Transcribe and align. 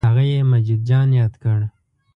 هغه 0.09 0.23
یې 0.31 0.39
مجید 0.51 0.81
جان 0.89 1.09
یاد 1.19 1.33
کړ. 1.43 1.59